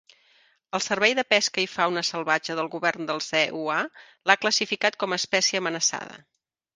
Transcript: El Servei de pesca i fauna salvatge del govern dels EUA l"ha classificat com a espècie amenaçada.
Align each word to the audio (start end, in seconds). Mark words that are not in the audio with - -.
El 0.77 0.83
Servei 0.83 1.11
de 1.17 1.25
pesca 1.33 1.61
i 1.63 1.67
fauna 1.73 2.01
salvatge 2.07 2.55
del 2.59 2.69
govern 2.75 3.09
dels 3.11 3.27
EUA 3.41 3.75
l"ha 3.83 4.37
classificat 4.47 4.97
com 5.05 5.15
a 5.17 5.21
espècie 5.23 5.61
amenaçada. 5.63 6.17